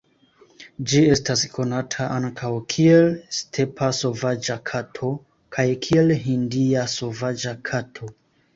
[0.91, 3.05] Ĝi estas konata ankaŭ kiel
[3.41, 5.13] "stepa sovaĝa kato"
[5.59, 8.15] kaj kiel "hindia sovaĝa kato".